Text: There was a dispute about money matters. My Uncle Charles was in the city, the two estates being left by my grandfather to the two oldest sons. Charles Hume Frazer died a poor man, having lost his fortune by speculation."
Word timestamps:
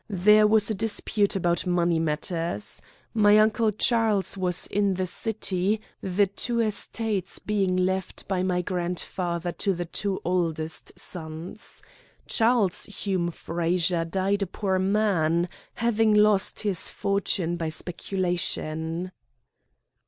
There 0.09 0.47
was 0.47 0.67
a 0.71 0.73
dispute 0.73 1.35
about 1.35 1.67
money 1.67 1.99
matters. 1.99 2.81
My 3.13 3.37
Uncle 3.37 3.69
Charles 3.71 4.35
was 4.35 4.65
in 4.65 4.95
the 4.95 5.05
city, 5.05 5.79
the 6.01 6.25
two 6.25 6.59
estates 6.59 7.37
being 7.37 7.77
left 7.77 8.27
by 8.27 8.41
my 8.41 8.63
grandfather 8.63 9.51
to 9.51 9.73
the 9.75 9.85
two 9.85 10.19
oldest 10.25 10.97
sons. 10.99 11.83
Charles 12.25 12.85
Hume 12.87 13.29
Frazer 13.29 14.03
died 14.03 14.41
a 14.41 14.47
poor 14.47 14.79
man, 14.79 15.47
having 15.75 16.15
lost 16.15 16.61
his 16.61 16.89
fortune 16.89 17.55
by 17.55 17.69
speculation." 17.69 19.11